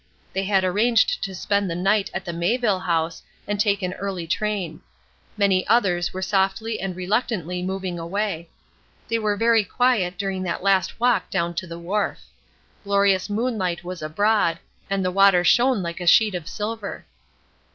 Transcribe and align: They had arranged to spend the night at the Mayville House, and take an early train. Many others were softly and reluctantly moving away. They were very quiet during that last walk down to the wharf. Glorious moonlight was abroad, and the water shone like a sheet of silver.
They 0.33 0.45
had 0.45 0.63
arranged 0.63 1.21
to 1.25 1.35
spend 1.35 1.69
the 1.69 1.75
night 1.75 2.09
at 2.11 2.25
the 2.25 2.33
Mayville 2.33 2.79
House, 2.79 3.21
and 3.47 3.59
take 3.59 3.83
an 3.83 3.93
early 3.93 4.25
train. 4.25 4.81
Many 5.37 5.67
others 5.67 6.11
were 6.11 6.23
softly 6.23 6.79
and 6.79 6.95
reluctantly 6.95 7.61
moving 7.61 7.99
away. 7.99 8.49
They 9.09 9.19
were 9.19 9.35
very 9.37 9.63
quiet 9.63 10.17
during 10.17 10.41
that 10.41 10.63
last 10.63 10.99
walk 10.99 11.29
down 11.29 11.53
to 11.53 11.67
the 11.67 11.77
wharf. 11.77 12.17
Glorious 12.83 13.29
moonlight 13.29 13.83
was 13.83 14.01
abroad, 14.01 14.57
and 14.89 15.05
the 15.05 15.11
water 15.11 15.43
shone 15.43 15.83
like 15.83 16.01
a 16.01 16.07
sheet 16.07 16.33
of 16.33 16.47
silver. 16.49 17.05